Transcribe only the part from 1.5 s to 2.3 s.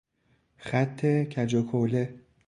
و کوله